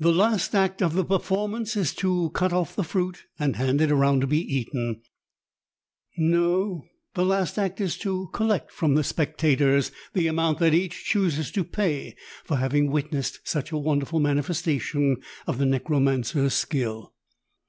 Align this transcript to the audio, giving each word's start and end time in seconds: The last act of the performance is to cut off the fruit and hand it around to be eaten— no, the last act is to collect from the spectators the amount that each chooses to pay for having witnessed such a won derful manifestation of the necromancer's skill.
The 0.00 0.10
last 0.12 0.56
act 0.56 0.82
of 0.82 0.94
the 0.94 1.04
performance 1.04 1.76
is 1.76 1.94
to 2.02 2.30
cut 2.34 2.52
off 2.52 2.74
the 2.74 2.82
fruit 2.82 3.26
and 3.38 3.54
hand 3.54 3.80
it 3.80 3.92
around 3.92 4.22
to 4.22 4.26
be 4.26 4.40
eaten— 4.40 5.02
no, 6.16 6.86
the 7.14 7.24
last 7.24 7.56
act 7.56 7.80
is 7.80 7.96
to 7.98 8.28
collect 8.32 8.72
from 8.72 8.96
the 8.96 9.04
spectators 9.04 9.92
the 10.14 10.26
amount 10.26 10.58
that 10.58 10.74
each 10.74 11.04
chooses 11.04 11.52
to 11.52 11.62
pay 11.62 12.16
for 12.44 12.56
having 12.56 12.90
witnessed 12.90 13.38
such 13.44 13.70
a 13.70 13.78
won 13.78 14.00
derful 14.00 14.18
manifestation 14.18 15.18
of 15.46 15.58
the 15.58 15.66
necromancer's 15.66 16.54
skill. 16.54 17.14